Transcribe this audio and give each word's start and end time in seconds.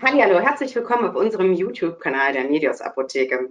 Hallo, 0.00 0.38
herzlich 0.38 0.76
willkommen 0.76 1.08
auf 1.08 1.16
unserem 1.16 1.52
YouTube-Kanal 1.52 2.32
der 2.32 2.44
Medios 2.44 2.80
Apotheke. 2.80 3.50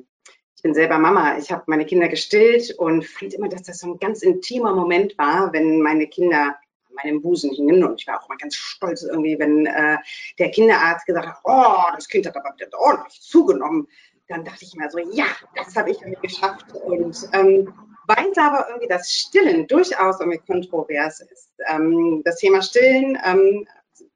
Ich 0.55 0.63
bin 0.63 0.73
selber 0.73 0.97
Mama. 0.97 1.37
Ich 1.37 1.51
habe 1.51 1.63
meine 1.67 1.85
Kinder 1.85 2.07
gestillt 2.07 2.73
und 2.77 3.05
fand 3.05 3.33
immer, 3.33 3.49
dass 3.49 3.63
das 3.63 3.79
so 3.79 3.91
ein 3.91 3.99
ganz 3.99 4.21
intimer 4.21 4.73
Moment 4.73 5.17
war, 5.17 5.51
wenn 5.51 5.81
meine 5.81 6.07
Kinder 6.07 6.55
an 6.87 6.95
meinem 7.03 7.21
Busen 7.21 7.51
hingen. 7.51 7.83
Und 7.83 7.99
ich 7.99 8.07
war 8.07 8.23
auch 8.23 8.29
mal 8.29 8.37
ganz 8.37 8.55
stolz 8.55 9.03
irgendwie, 9.03 9.37
wenn 9.37 9.65
äh, 9.65 9.97
der 10.39 10.49
Kinderarzt 10.51 11.05
gesagt 11.05 11.27
hat, 11.27 11.39
oh, 11.43 11.93
das 11.93 12.07
Kind 12.07 12.25
hat 12.25 12.37
aber 12.37 12.55
ordentlich 12.77 13.21
zugenommen. 13.21 13.85
Dann 14.29 14.45
dachte 14.45 14.63
ich 14.63 14.73
mir 14.73 14.89
so, 14.89 14.99
ja, 14.99 15.27
das 15.53 15.75
habe 15.75 15.91
ich 15.91 16.01
irgendwie 16.01 16.27
geschafft. 16.27 16.73
Und 16.73 17.29
ähm, 17.33 17.73
weiß 18.07 18.37
aber 18.37 18.67
irgendwie, 18.69 18.87
dass 18.87 19.11
Stillen 19.11 19.67
durchaus 19.67 20.21
irgendwie 20.21 20.39
kontrovers 20.39 21.19
ist. 21.19 21.49
Ähm, 21.67 22.21
das 22.23 22.37
Thema 22.37 22.61
Stillen, 22.61 23.17
ähm, 23.25 23.67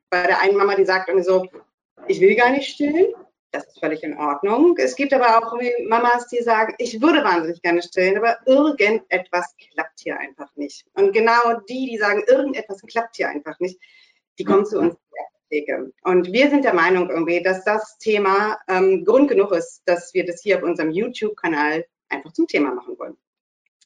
bei 0.10 0.28
der 0.28 0.40
einen 0.40 0.56
Mama, 0.56 0.76
die 0.76 0.86
sagt 0.86 1.10
irgendwie 1.10 1.26
so, 1.26 1.46
ich 2.12 2.20
will 2.20 2.36
gar 2.36 2.52
nicht 2.52 2.70
stillen. 2.70 3.08
Das 3.52 3.68
ist 3.68 3.80
völlig 3.80 4.04
in 4.04 4.18
Ordnung. 4.18 4.78
Es 4.78 4.96
gibt 4.96 5.14
aber 5.14 5.38
auch 5.38 5.54
Mamas, 5.88 6.28
die 6.28 6.42
sagen, 6.42 6.74
ich 6.78 7.02
würde 7.02 7.24
wahnsinnig 7.24 7.62
gerne 7.62 7.82
stillen, 7.82 8.18
aber 8.18 8.38
irgendetwas 8.46 9.54
klappt 9.74 10.00
hier 10.00 10.18
einfach 10.18 10.56
nicht. 10.56 10.86
Und 10.94 11.12
genau 11.12 11.60
die, 11.68 11.90
die 11.90 11.98
sagen, 11.98 12.24
irgendetwas 12.28 12.82
klappt 12.82 13.18
hier 13.18 13.28
einfach 13.28 13.60
nicht, 13.60 13.78
die 14.40 14.46
kommen 14.46 14.66
zu 14.66 14.80
uns. 14.80 14.96
Und 16.04 16.32
wir 16.32 16.50
sind 16.50 16.64
der 16.64 16.74
Meinung 16.74 17.10
irgendwie, 17.10 17.44
dass 17.44 17.66
das 17.66 17.98
Thema 17.98 18.58
ähm, 18.70 19.04
Grund 19.04 19.28
genug 19.28 19.52
ist, 19.52 19.82
dass 19.86 20.14
wir 20.14 20.26
das 20.26 20.42
hier 20.42 20.58
auf 20.58 20.64
unserem 20.64 20.92
YouTube-Kanal 20.92 21.86
einfach 22.08 22.32
zum 22.32 22.48
Thema 22.48 22.74
machen 22.74 22.98
wollen. 22.98 23.18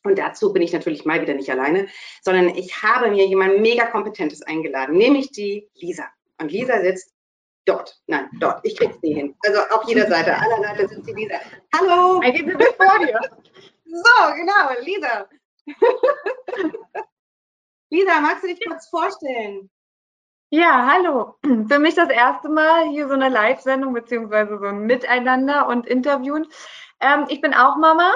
Und 0.03 0.19
dazu 0.19 0.53
bin 0.53 0.61
ich 0.61 0.73
natürlich 0.73 1.05
mal 1.05 1.21
wieder 1.21 1.33
nicht 1.33 1.49
alleine, 1.49 1.87
sondern 2.21 2.49
ich 2.49 2.83
habe 2.83 3.09
mir 3.09 3.25
jemand 3.25 3.61
mega 3.61 3.87
Kompetentes 3.87 4.43
eingeladen, 4.43 4.95
nämlich 4.95 5.31
die 5.31 5.67
Lisa. 5.73 6.05
Und 6.39 6.51
Lisa 6.51 6.81
sitzt 6.81 7.14
Dort, 7.65 7.99
nein, 8.07 8.29
dort. 8.39 8.59
Ich 8.63 8.77
krieg's 8.77 9.01
nie 9.01 9.15
hin. 9.15 9.35
Also 9.45 9.61
auf 9.75 9.87
jeder 9.87 10.07
Seite, 10.07 10.37
aller 10.37 10.61
Seite 10.61 10.87
sind 10.87 11.05
sie 11.05 11.13
Lisa. 11.13 11.39
Hallo! 11.73 12.21
Ich 12.21 12.45
bin 12.45 12.59
vor 12.59 12.99
dir. 12.99 13.19
So, 13.85 14.33
genau, 14.35 14.69
Lisa. 14.81 15.27
Lisa, 17.89 18.21
magst 18.21 18.43
du 18.43 18.47
dich 18.47 18.63
kurz 18.65 18.87
vorstellen? 18.87 19.69
Ja, 20.51 20.87
hallo. 20.91 21.35
Für 21.67 21.79
mich 21.79 21.95
das 21.95 22.09
erste 22.09 22.49
Mal 22.49 22.89
hier 22.89 23.07
so 23.07 23.13
eine 23.13 23.29
Live-Sendung 23.29 23.93
beziehungsweise 23.93 24.59
so 24.59 24.65
ein 24.65 24.85
Miteinander 24.85 25.67
und 25.67 25.87
Interviewen. 25.87 26.47
Ähm, 26.99 27.25
ich 27.29 27.41
bin 27.41 27.53
auch 27.53 27.77
Mama 27.77 28.13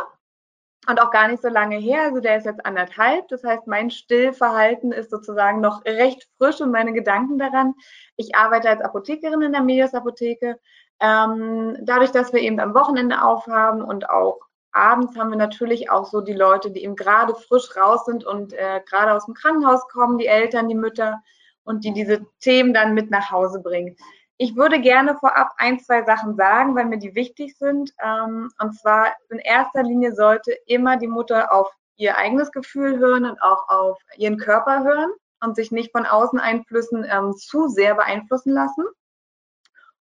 und 0.89 1.01
auch 1.01 1.11
gar 1.11 1.27
nicht 1.27 1.41
so 1.41 1.49
lange 1.49 1.77
her. 1.77 2.03
Also 2.03 2.19
der 2.19 2.37
ist 2.37 2.45
jetzt 2.45 2.65
anderthalb. 2.65 3.27
Das 3.29 3.43
heißt, 3.43 3.67
mein 3.67 3.91
Stillverhalten 3.91 4.91
ist 4.91 5.11
sozusagen 5.11 5.61
noch 5.61 5.85
recht 5.85 6.27
frisch 6.37 6.61
und 6.61 6.71
meine 6.71 6.93
Gedanken 6.93 7.37
daran. 7.37 7.75
Ich 8.15 8.35
arbeite 8.35 8.69
als 8.69 8.81
Apothekerin 8.81 9.41
in 9.41 9.51
der 9.53 9.61
Medias 9.61 9.93
Apotheke. 9.93 10.59
Ähm, 10.99 11.77
dadurch, 11.81 12.11
dass 12.11 12.33
wir 12.33 12.41
eben 12.41 12.59
am 12.59 12.73
Wochenende 12.73 13.23
aufhaben 13.23 13.81
und 13.81 14.09
auch 14.09 14.39
abends 14.71 15.17
haben 15.17 15.29
wir 15.29 15.37
natürlich 15.37 15.89
auch 15.89 16.05
so 16.05 16.21
die 16.21 16.33
Leute, 16.33 16.71
die 16.71 16.83
eben 16.83 16.95
gerade 16.95 17.33
frisch 17.35 17.75
raus 17.75 18.05
sind 18.05 18.25
und 18.25 18.53
äh, 18.53 18.81
gerade 18.87 19.13
aus 19.13 19.25
dem 19.25 19.33
Krankenhaus 19.33 19.87
kommen, 19.87 20.17
die 20.17 20.27
Eltern, 20.27 20.67
die 20.67 20.75
Mütter 20.75 21.21
und 21.63 21.85
die 21.85 21.93
diese 21.93 22.25
Themen 22.39 22.73
dann 22.73 22.93
mit 22.93 23.09
nach 23.11 23.31
Hause 23.31 23.61
bringen. 23.61 23.95
Ich 24.41 24.55
würde 24.55 24.79
gerne 24.79 25.17
vorab 25.17 25.51
ein, 25.57 25.81
zwei 25.81 26.03
Sachen 26.05 26.37
sagen, 26.37 26.73
weil 26.73 26.85
mir 26.85 26.97
die 26.97 27.13
wichtig 27.13 27.57
sind. 27.57 27.93
Ähm, 28.01 28.49
und 28.57 28.73
zwar 28.73 29.07
in 29.29 29.39
erster 29.39 29.83
Linie 29.83 30.15
sollte 30.15 30.53
immer 30.65 30.95
die 30.95 31.09
Mutter 31.09 31.51
auf 31.51 31.69
ihr 31.97 32.17
eigenes 32.17 32.53
Gefühl 32.53 32.99
hören 32.99 33.25
und 33.25 33.41
auch 33.41 33.67
auf 33.67 33.99
ihren 34.15 34.37
Körper 34.37 34.85
hören 34.85 35.11
und 35.41 35.57
sich 35.57 35.73
nicht 35.73 35.91
von 35.91 36.05
Außeneinflüssen 36.05 37.05
ähm, 37.11 37.33
zu 37.35 37.67
sehr 37.67 37.95
beeinflussen 37.95 38.53
lassen. 38.53 38.85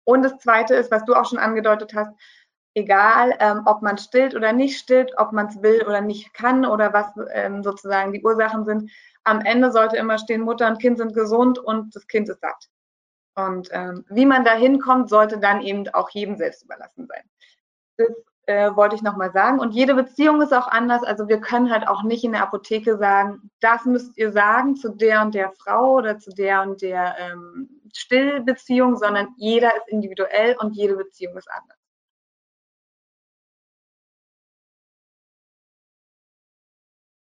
Und 0.04 0.22
das 0.22 0.38
Zweite 0.38 0.76
ist, 0.76 0.92
was 0.92 1.04
du 1.04 1.14
auch 1.14 1.28
schon 1.28 1.40
angedeutet 1.40 1.92
hast, 1.96 2.12
egal 2.74 3.36
ähm, 3.40 3.62
ob 3.66 3.82
man 3.82 3.98
stillt 3.98 4.36
oder 4.36 4.52
nicht 4.52 4.78
stillt, 4.78 5.10
ob 5.16 5.32
man 5.32 5.48
es 5.48 5.62
will 5.62 5.82
oder 5.84 6.00
nicht 6.00 6.32
kann 6.32 6.64
oder 6.64 6.92
was 6.92 7.08
sozusagen 7.64 8.12
die 8.12 8.22
Ursachen 8.22 8.64
sind, 8.64 8.92
am 9.24 9.40
Ende 9.40 9.72
sollte 9.72 9.96
immer 9.96 10.16
stehen, 10.16 10.42
Mutter 10.42 10.68
und 10.68 10.78
Kind 10.78 10.96
sind 10.98 11.12
gesund 11.12 11.58
und 11.58 11.96
das 11.96 12.06
Kind 12.06 12.28
ist 12.28 12.40
satt. 12.40 12.68
Und 13.38 13.68
ähm, 13.70 14.04
wie 14.08 14.26
man 14.26 14.44
da 14.44 14.54
hinkommt, 14.54 15.08
sollte 15.08 15.38
dann 15.38 15.60
eben 15.60 15.86
auch 15.94 16.10
jedem 16.10 16.36
selbst 16.36 16.64
überlassen 16.64 17.06
sein. 17.06 17.22
Das 17.96 18.08
äh, 18.46 18.74
wollte 18.74 18.96
ich 18.96 19.02
nochmal 19.02 19.30
sagen. 19.30 19.60
Und 19.60 19.72
jede 19.72 19.94
Beziehung 19.94 20.42
ist 20.42 20.52
auch 20.52 20.66
anders. 20.66 21.04
Also 21.04 21.28
wir 21.28 21.40
können 21.40 21.70
halt 21.70 21.86
auch 21.86 22.02
nicht 22.02 22.24
in 22.24 22.32
der 22.32 22.42
Apotheke 22.42 22.98
sagen, 22.98 23.50
das 23.60 23.84
müsst 23.84 24.18
ihr 24.18 24.32
sagen 24.32 24.74
zu 24.74 24.88
der 24.88 25.22
und 25.22 25.34
der 25.34 25.52
Frau 25.52 25.94
oder 25.94 26.18
zu 26.18 26.30
der 26.30 26.62
und 26.62 26.82
der 26.82 27.16
ähm, 27.18 27.68
Stillbeziehung, 27.94 28.96
sondern 28.96 29.28
jeder 29.36 29.68
ist 29.76 29.88
individuell 29.88 30.56
und 30.58 30.74
jede 30.74 30.96
Beziehung 30.96 31.36
ist 31.36 31.48
anders. 31.48 31.78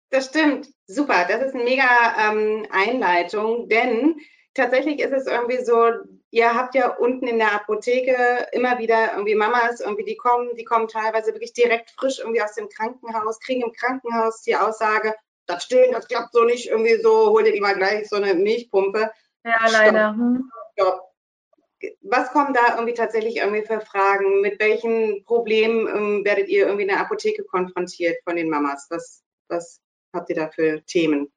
Das 0.09 0.25
stimmt, 0.25 0.67
super. 0.87 1.25
Das 1.27 1.41
ist 1.41 1.53
eine 1.53 1.63
mega 1.63 1.85
ähm, 2.19 2.65
Einleitung, 2.71 3.69
denn 3.69 4.19
tatsächlich 4.53 4.99
ist 4.99 5.13
es 5.13 5.27
irgendwie 5.27 5.63
so, 5.63 5.91
ihr 6.31 6.53
habt 6.53 6.75
ja 6.75 6.95
unten 6.95 7.27
in 7.27 7.39
der 7.39 7.53
Apotheke 7.53 8.47
immer 8.51 8.79
wieder 8.79 9.13
irgendwie 9.13 9.35
Mamas, 9.35 9.79
irgendwie 9.79 10.05
die 10.05 10.17
kommen, 10.17 10.55
die 10.55 10.63
kommen 10.63 10.87
teilweise 10.87 11.33
wirklich 11.33 11.53
direkt 11.53 11.91
frisch 11.91 12.19
irgendwie 12.19 12.41
aus 12.41 12.53
dem 12.53 12.69
Krankenhaus, 12.69 13.39
kriegen 13.39 13.61
im 13.61 13.73
Krankenhaus 13.73 14.41
die 14.41 14.55
Aussage, 14.55 15.15
das 15.45 15.63
Stillen, 15.63 15.91
das 15.91 16.07
klappt 16.07 16.33
so 16.33 16.43
nicht, 16.43 16.67
irgendwie 16.67 17.01
so, 17.01 17.29
hol 17.29 17.43
dir 17.43 17.59
mal 17.61 17.75
gleich 17.75 18.07
so 18.09 18.15
eine 18.15 18.33
Milchpumpe. 18.33 19.11
Ja, 19.43 19.67
leider. 19.71 20.09
Hm. 20.11 20.51
Stopp. 20.73 21.07
Was 22.01 22.31
kommen 22.31 22.53
da 22.53 22.75
irgendwie 22.75 22.93
tatsächlich 22.93 23.37
irgendwie 23.37 23.65
für 23.65 23.81
Fragen? 23.81 24.41
Mit 24.41 24.59
welchen 24.59 25.23
Problemen 25.25 25.87
ähm, 25.87 26.25
werdet 26.25 26.47
ihr 26.47 26.65
irgendwie 26.65 26.83
in 26.83 26.89
der 26.89 26.99
Apotheke 26.99 27.43
konfrontiert 27.43 28.17
von 28.23 28.35
den 28.35 28.49
Mamas? 28.49 28.85
Was, 28.91 29.23
was 29.47 29.81
habt 30.13 30.29
ihr 30.29 30.35
da 30.35 30.49
für 30.49 30.85
Themen? 30.85 31.31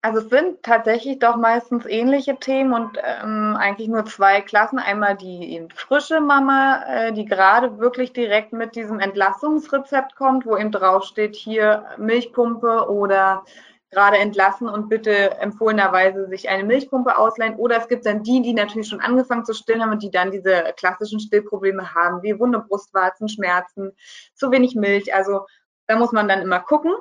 Also 0.00 0.20
es 0.20 0.30
sind 0.30 0.62
tatsächlich 0.62 1.18
doch 1.18 1.36
meistens 1.36 1.84
ähnliche 1.84 2.36
Themen 2.36 2.72
und 2.72 2.98
ähm, 3.02 3.56
eigentlich 3.58 3.88
nur 3.88 4.06
zwei 4.06 4.40
Klassen. 4.40 4.78
Einmal 4.78 5.16
die 5.16 5.52
eben 5.52 5.68
frische 5.70 6.20
Mama, 6.22 6.82
äh, 6.88 7.12
die 7.12 7.26
gerade 7.26 7.78
wirklich 7.78 8.14
direkt 8.14 8.54
mit 8.54 8.74
diesem 8.74 9.00
Entlassungsrezept 9.00 10.16
kommt, 10.16 10.46
wo 10.46 10.56
eben 10.56 10.72
draufsteht, 10.72 11.36
hier 11.36 11.84
Milchpumpe 11.98 12.88
oder 12.88 13.44
gerade 13.90 14.18
entlassen 14.18 14.68
und 14.68 14.88
bitte 14.88 15.36
empfohlenerweise 15.38 16.28
sich 16.28 16.48
eine 16.48 16.64
Milchpumpe 16.64 17.18
ausleihen. 17.18 17.56
Oder 17.56 17.78
es 17.78 17.88
gibt 17.88 18.06
dann 18.06 18.22
die, 18.22 18.40
die 18.40 18.54
natürlich 18.54 18.88
schon 18.88 19.00
angefangen 19.00 19.44
zu 19.44 19.52
stillen 19.52 19.82
haben 19.82 19.92
und 19.92 20.02
die 20.02 20.10
dann 20.10 20.30
diese 20.30 20.72
klassischen 20.76 21.20
Stillprobleme 21.20 21.94
haben, 21.94 22.22
wie 22.22 22.38
wunde 22.38 22.60
Brustwarzen, 22.60 23.28
Schmerzen, 23.28 23.92
zu 24.34 24.50
wenig 24.50 24.74
Milch. 24.74 25.12
Also 25.14 25.46
da 25.86 25.96
muss 25.96 26.12
man 26.12 26.28
dann 26.28 26.40
immer 26.40 26.60
gucken. 26.60 26.94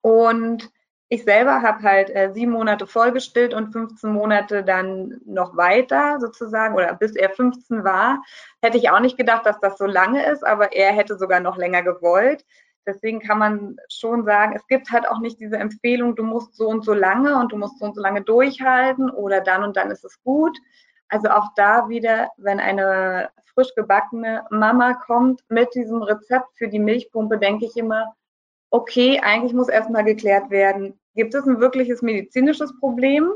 Und 0.00 0.68
ich 1.12 1.24
selber 1.24 1.60
habe 1.60 1.82
halt 1.82 2.08
äh, 2.08 2.32
sieben 2.32 2.52
Monate 2.52 2.86
vollgestillt 2.86 3.52
und 3.52 3.70
15 3.70 4.10
Monate 4.10 4.64
dann 4.64 5.20
noch 5.26 5.54
weiter 5.58 6.18
sozusagen 6.18 6.74
oder 6.74 6.94
bis 6.94 7.14
er 7.14 7.28
15 7.28 7.84
war. 7.84 8.22
Hätte 8.62 8.78
ich 8.78 8.88
auch 8.88 9.00
nicht 9.00 9.18
gedacht, 9.18 9.44
dass 9.44 9.60
das 9.60 9.76
so 9.76 9.84
lange 9.84 10.24
ist, 10.24 10.42
aber 10.42 10.72
er 10.72 10.90
hätte 10.92 11.18
sogar 11.18 11.40
noch 11.40 11.58
länger 11.58 11.82
gewollt. 11.82 12.46
Deswegen 12.86 13.20
kann 13.20 13.38
man 13.38 13.76
schon 13.90 14.24
sagen, 14.24 14.54
es 14.56 14.66
gibt 14.68 14.90
halt 14.90 15.06
auch 15.06 15.18
nicht 15.18 15.38
diese 15.38 15.58
Empfehlung, 15.58 16.16
du 16.16 16.22
musst 16.22 16.56
so 16.56 16.68
und 16.68 16.82
so 16.82 16.94
lange 16.94 17.36
und 17.36 17.52
du 17.52 17.58
musst 17.58 17.78
so 17.78 17.84
und 17.84 17.94
so 17.94 18.00
lange 18.00 18.22
durchhalten 18.22 19.10
oder 19.10 19.42
dann 19.42 19.64
und 19.64 19.76
dann 19.76 19.90
ist 19.90 20.06
es 20.06 20.18
gut. 20.22 20.56
Also 21.10 21.28
auch 21.28 21.48
da 21.56 21.90
wieder, 21.90 22.30
wenn 22.38 22.58
eine 22.58 23.28
frisch 23.52 23.74
gebackene 23.76 24.46
Mama 24.48 24.94
kommt 24.94 25.42
mit 25.50 25.74
diesem 25.74 26.00
Rezept 26.00 26.56
für 26.56 26.68
die 26.68 26.78
Milchpumpe, 26.78 27.36
denke 27.36 27.66
ich 27.66 27.76
immer, 27.76 28.14
okay, 28.72 29.20
eigentlich 29.20 29.52
muss 29.52 29.68
erstmal 29.68 30.02
geklärt 30.02 30.50
werden, 30.50 30.98
gibt 31.14 31.34
es 31.34 31.46
ein 31.46 31.60
wirkliches 31.60 32.02
medizinisches 32.02 32.76
Problem? 32.80 33.30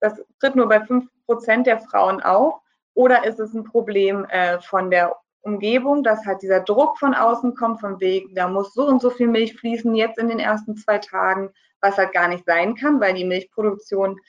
Das 0.00 0.22
tritt 0.38 0.54
nur 0.54 0.68
bei 0.68 0.80
fünf 0.80 1.08
Prozent 1.26 1.66
der 1.66 1.80
Frauen 1.80 2.22
auf. 2.22 2.60
Oder 2.94 3.24
ist 3.24 3.40
es 3.40 3.54
ein 3.54 3.64
Problem 3.64 4.26
äh, 4.26 4.60
von 4.60 4.90
der 4.90 5.16
Umgebung, 5.40 6.04
dass 6.04 6.26
halt 6.26 6.42
dieser 6.42 6.60
Druck 6.60 6.98
von 6.98 7.14
außen 7.14 7.54
kommt, 7.54 7.80
vom 7.80 7.98
Weg, 8.00 8.34
da 8.34 8.48
muss 8.48 8.74
so 8.74 8.86
und 8.86 9.00
so 9.00 9.08
viel 9.08 9.28
Milch 9.28 9.54
fließen 9.54 9.94
jetzt 9.94 10.18
in 10.18 10.28
den 10.28 10.38
ersten 10.38 10.76
zwei 10.76 10.98
Tagen, 10.98 11.50
was 11.80 11.96
halt 11.96 12.12
gar 12.12 12.28
nicht 12.28 12.44
sein 12.44 12.74
kann, 12.74 13.00
weil 13.00 13.14
die 13.14 13.24
Milchproduktion 13.24 14.20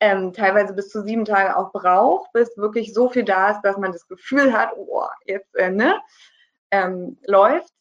ähm, 0.00 0.32
teilweise 0.34 0.74
bis 0.74 0.90
zu 0.90 1.02
sieben 1.02 1.24
Tage 1.24 1.56
auch 1.56 1.72
braucht, 1.72 2.30
bis 2.32 2.56
wirklich 2.58 2.92
so 2.92 3.08
viel 3.08 3.24
da 3.24 3.52
ist, 3.52 3.62
dass 3.62 3.78
man 3.78 3.92
das 3.92 4.06
Gefühl 4.06 4.52
hat, 4.52 4.72
oh, 4.76 5.06
jetzt 5.24 5.54
äh, 5.56 5.70
ne, 5.70 5.98
ähm, 6.70 7.18
läuft. 7.26 7.72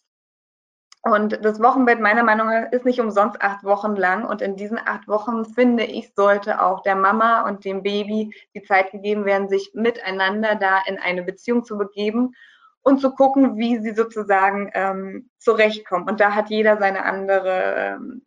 Und 1.11 1.43
das 1.43 1.59
Wochenbett 1.61 1.99
meiner 1.99 2.23
Meinung 2.23 2.47
nach 2.47 2.71
ist 2.71 2.85
nicht 2.85 2.99
umsonst 2.99 3.41
acht 3.41 3.63
Wochen 3.63 3.95
lang. 3.95 4.25
Und 4.25 4.41
in 4.41 4.55
diesen 4.55 4.77
acht 4.77 5.07
Wochen, 5.07 5.45
finde 5.45 5.83
ich, 5.83 6.13
sollte 6.15 6.61
auch 6.61 6.81
der 6.81 6.95
Mama 6.95 7.47
und 7.47 7.65
dem 7.65 7.83
Baby 7.83 8.33
die 8.55 8.63
Zeit 8.63 8.91
gegeben 8.91 9.25
werden, 9.25 9.49
sich 9.49 9.71
miteinander 9.73 10.55
da 10.55 10.81
in 10.85 10.99
eine 10.99 11.23
Beziehung 11.23 11.63
zu 11.63 11.77
begeben 11.77 12.33
und 12.81 13.01
zu 13.01 13.11
gucken, 13.11 13.57
wie 13.57 13.79
sie 13.79 13.93
sozusagen 13.93 14.71
ähm, 14.73 15.29
zurechtkommen. 15.37 16.07
Und 16.07 16.19
da 16.19 16.33
hat 16.33 16.49
jeder 16.49 16.77
seine 16.77 17.05
andere, 17.05 17.73
ähm, 17.77 18.21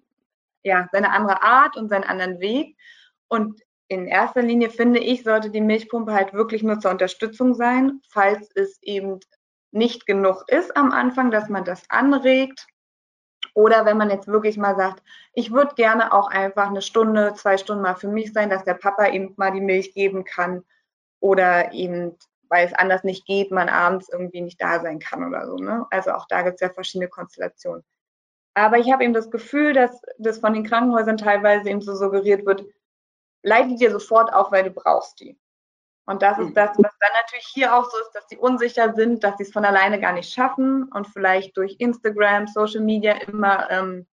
ja, 0.63 0.89
seine 0.93 1.11
andere 1.11 1.43
Art 1.43 1.77
und 1.77 1.89
seinen 1.89 2.05
anderen 2.05 2.41
Weg. 2.41 2.77
Und 3.29 3.61
in 3.89 4.07
erster 4.07 4.43
Linie 4.43 4.71
finde 4.71 5.01
ich, 5.01 5.23
sollte 5.23 5.51
die 5.51 5.61
Milchpumpe 5.61 6.13
halt 6.13 6.33
wirklich 6.33 6.63
nur 6.63 6.81
zur 6.81 6.91
Unterstützung 6.91 7.55
sein, 7.55 8.01
falls 8.09 8.51
es 8.55 8.79
eben 8.83 9.21
nicht 9.71 10.07
genug 10.07 10.45
ist 10.49 10.77
am 10.77 10.93
Anfang, 10.93 11.31
dass 11.31 11.49
man 11.49 11.65
das 11.65 11.83
anregt. 11.89 12.67
Oder 13.55 13.85
wenn 13.85 13.99
man 13.99 14.11
jetzt 14.11 14.29
wirklich 14.29 14.57
mal 14.57 14.77
sagt, 14.77 15.03
ich 15.35 15.53
würde 15.53 15.75
gerne 15.75 16.13
auch 16.13 16.29
einfach 16.29 16.69
eine 16.69 16.83
Stunde, 16.83 17.35
zwei 17.35 17.59
Stunden 17.59 17.83
mal 17.83 17.97
für 17.97 18.09
mich 18.09 18.33
sein, 18.33 18.49
dass 18.49 18.65
der 18.65 18.75
Papa 18.75 19.09
eben 19.09 19.35
mal 19.37 19.53
die 19.53 19.61
Milch 19.61 19.93
geben 19.93 20.25
kann. 20.25 20.65
Oder 21.21 21.73
eben, 21.73 22.17
weil 22.49 22.67
es 22.67 22.73
anders 22.73 23.05
nicht 23.05 23.27
geht, 23.27 23.51
man 23.51 23.69
abends 23.69 24.09
irgendwie 24.11 24.41
nicht 24.41 24.61
da 24.61 24.81
sein 24.81 24.99
kann 24.99 25.27
oder 25.27 25.47
so. 25.47 25.57
Ne? 25.57 25.87
Also 25.91 26.13
auch 26.13 26.27
da 26.29 26.43
gibt 26.43 26.55
es 26.55 26.61
ja 26.61 26.71
verschiedene 26.71 27.09
Konstellationen. 27.09 27.85
Aber 28.55 28.79
ich 28.79 28.91
habe 28.93 29.05
eben 29.05 29.15
das 29.15 29.31
Gefühl, 29.31 29.73
dass 29.73 30.01
das 30.19 30.39
von 30.39 30.53
den 30.53 30.65
Krankenhäusern 30.65 31.17
teilweise 31.17 31.71
eben 31.71 31.81
so 31.81 31.95
suggeriert 31.95 32.45
wird, 32.45 32.65
leite 33.43 33.77
dir 33.77 33.91
sofort 33.91 34.33
auf, 34.33 34.53
weil 34.53 34.65
du 34.65 34.71
brauchst 34.71 35.21
die. 35.21 35.39
Und 36.07 36.23
das 36.23 36.39
ist 36.39 36.51
mhm. 36.51 36.55
das, 36.55 36.71
was 36.71 36.93
dann 36.99 37.11
natürlich 37.23 37.47
hier 37.47 37.75
auch 37.75 37.85
so 37.85 37.97
ist, 37.99 38.13
dass 38.13 38.27
die 38.27 38.37
unsicher 38.37 38.93
sind, 38.95 39.23
dass 39.23 39.37
sie 39.37 39.45
es 39.45 39.53
von 39.53 39.65
alleine 39.65 40.01
gar 40.01 40.13
nicht 40.13 40.33
schaffen 40.33 40.91
und 40.93 41.07
vielleicht 41.07 41.57
durch 41.57 41.77
Instagram, 41.79 42.49
Social 42.49 42.81
Media 42.81 43.13
immer 43.13 43.71
ähm, 43.71 44.07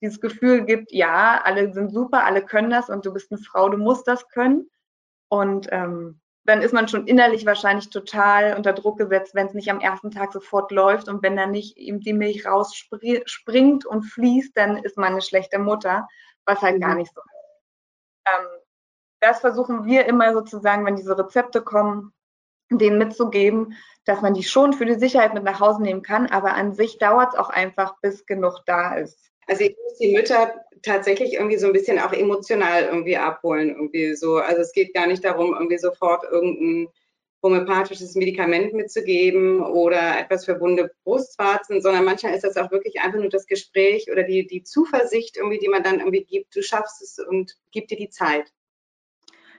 dieses 0.00 0.20
Gefühl 0.20 0.64
gibt, 0.64 0.92
ja, 0.92 1.40
alle 1.44 1.72
sind 1.72 1.92
super, 1.92 2.24
alle 2.24 2.44
können 2.44 2.70
das 2.70 2.90
und 2.90 3.06
du 3.06 3.12
bist 3.12 3.30
eine 3.30 3.40
Frau, 3.40 3.68
du 3.68 3.78
musst 3.78 4.08
das 4.08 4.28
können. 4.28 4.68
Und 5.28 5.68
ähm, 5.70 6.20
dann 6.44 6.62
ist 6.62 6.72
man 6.72 6.88
schon 6.88 7.06
innerlich 7.06 7.44
wahrscheinlich 7.46 7.90
total 7.90 8.54
unter 8.56 8.72
Druck 8.72 8.98
gesetzt, 8.98 9.34
wenn 9.34 9.46
es 9.46 9.54
nicht 9.54 9.70
am 9.70 9.80
ersten 9.80 10.10
Tag 10.10 10.32
sofort 10.32 10.70
läuft 10.70 11.08
und 11.08 11.22
wenn 11.22 11.36
dann 11.36 11.50
nicht 11.50 11.76
eben 11.76 12.00
die 12.00 12.12
Milch 12.12 12.46
rausspringt 12.46 13.86
und 13.86 14.02
fließt, 14.02 14.56
dann 14.56 14.78
ist 14.78 14.96
man 14.96 15.12
eine 15.12 15.22
schlechte 15.22 15.58
Mutter, 15.58 16.06
was 16.44 16.60
halt 16.62 16.76
mhm. 16.76 16.80
gar 16.80 16.94
nicht 16.94 17.12
so 17.12 17.20
ist. 17.20 18.28
Ähm, 18.28 18.55
das 19.20 19.40
versuchen 19.40 19.84
wir 19.84 20.06
immer 20.06 20.32
sozusagen, 20.32 20.84
wenn 20.84 20.96
diese 20.96 21.18
Rezepte 21.18 21.62
kommen, 21.62 22.12
denen 22.70 22.98
mitzugeben, 22.98 23.74
dass 24.04 24.22
man 24.22 24.34
die 24.34 24.42
schon 24.42 24.72
für 24.72 24.86
die 24.86 24.94
Sicherheit 24.94 25.34
mit 25.34 25.44
nach 25.44 25.60
Hause 25.60 25.82
nehmen 25.82 26.02
kann, 26.02 26.26
aber 26.26 26.54
an 26.54 26.74
sich 26.74 26.98
dauert 26.98 27.34
es 27.34 27.38
auch 27.38 27.50
einfach, 27.50 28.00
bis 28.00 28.26
genug 28.26 28.60
da 28.66 28.96
ist. 28.96 29.30
Also 29.46 29.64
ich 29.64 29.76
muss 29.84 29.98
die 29.98 30.12
Mütter 30.12 30.54
tatsächlich 30.82 31.34
irgendwie 31.34 31.56
so 31.56 31.66
ein 31.68 31.72
bisschen 31.72 31.98
auch 31.98 32.12
emotional 32.12 32.84
irgendwie 32.84 33.16
abholen, 33.16 33.70
irgendwie 33.70 34.14
so. 34.14 34.36
Also 34.36 34.62
es 34.62 34.72
geht 34.72 34.94
gar 34.94 35.06
nicht 35.06 35.24
darum, 35.24 35.54
irgendwie 35.54 35.78
sofort 35.78 36.24
irgendein 36.24 36.88
homöopathisches 37.42 38.14
Medikament 38.14 38.72
mitzugeben 38.72 39.62
oder 39.62 40.18
etwas 40.18 40.44
für 40.44 40.58
wunde 40.60 40.90
Brustwarzen, 41.04 41.80
sondern 41.80 42.04
manchmal 42.04 42.34
ist 42.34 42.44
das 42.44 42.56
auch 42.56 42.70
wirklich 42.72 43.00
einfach 43.00 43.18
nur 43.20 43.28
das 43.28 43.46
Gespräch 43.46 44.10
oder 44.10 44.24
die, 44.24 44.46
die 44.46 44.64
Zuversicht 44.64 45.36
irgendwie, 45.36 45.58
die 45.58 45.68
man 45.68 45.82
dann 45.82 46.00
irgendwie 46.00 46.24
gibt, 46.24 46.56
du 46.56 46.62
schaffst 46.62 47.02
es 47.02 47.18
und 47.18 47.56
gib 47.70 47.88
dir 47.88 47.96
die 47.96 48.10
Zeit. 48.10 48.52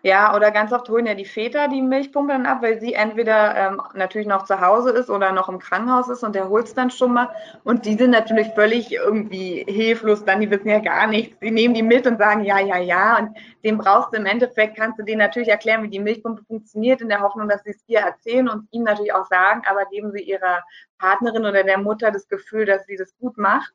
Ja, 0.04 0.36
oder 0.36 0.52
ganz 0.52 0.72
oft 0.72 0.88
holen 0.90 1.06
ja 1.06 1.16
die 1.16 1.26
Väter 1.26 1.68
die 1.68 1.82
Milchpumpe 1.82 2.34
dann 2.34 2.46
ab, 2.46 2.62
weil 2.62 2.80
sie 2.80 2.94
entweder 2.94 3.56
ähm, 3.56 3.82
natürlich 3.94 4.28
noch 4.28 4.44
zu 4.44 4.62
Hause 4.62 4.92
ist 4.92 5.10
oder 5.10 5.32
noch 5.32 5.50
im 5.50 5.60
Krankenhaus 5.60 6.08
ist 6.10 6.24
und 6.24 6.36
der 6.36 6.50
holt 6.50 6.68
es 6.68 6.74
dann 6.74 6.92
schon 6.92 7.14
mal. 7.14 7.30
Und 7.64 7.86
die 7.86 7.96
sind 7.96 8.12
natürlich 8.12 8.48
völlig 8.54 8.92
irgendwie 8.94 9.66
hilflos 9.68 10.24
dann, 10.24 10.42
die 10.42 10.50
wissen 10.50 10.70
ja 10.70 10.80
gar 10.80 11.08
nichts. 11.08 11.38
Die 11.40 11.52
nehmen 11.52 11.74
die 11.74 11.84
mit 11.84 12.06
und 12.06 12.18
sagen 12.18 12.44
ja, 12.44 12.60
ja, 12.60 12.78
ja. 12.78 13.18
Und 13.18 13.38
dem 13.64 13.78
brauchst 13.78 14.14
du 14.14 14.18
im 14.18 14.26
Endeffekt, 14.26 14.78
kannst 14.78 15.00
du 15.00 15.04
denen 15.04 15.20
natürlich 15.20 15.50
erklären, 15.50 15.84
wie 15.84 15.90
die 15.90 16.00
Milchpumpe 16.00 16.44
funktioniert, 16.46 17.02
in 17.02 17.10
der 17.10 17.22
Hoffnung, 17.22 17.50
dass 17.50 17.64
sie 17.64 17.72
es 17.72 17.84
ihr 17.88 18.00
erzählen 18.00 18.48
und 18.50 18.68
ihm 18.72 18.84
natürlich 18.84 19.14
auch 19.14 19.26
sagen, 19.26 19.64
aber 19.70 19.86
geben 19.86 20.12
sie 20.12 20.22
ihrer 20.22 20.64
Partnerin 21.00 21.46
oder 21.46 21.64
der 21.64 21.78
Mutter 21.78 22.12
das 22.12 22.28
Gefühl, 22.28 22.66
dass 22.66 22.86
sie 22.86 22.98
das 22.98 23.16
gut 23.18 23.38
macht. 23.38 23.74